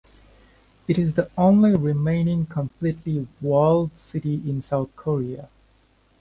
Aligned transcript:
It 0.87 0.97
is 0.97 1.13
the 1.13 1.29
only 1.37 1.75
remaining 1.75 2.47
completely 2.47 3.27
walled 3.39 3.95
city 3.95 4.33
in 4.49 4.63
South 4.63 4.95
Korea. 4.95 5.47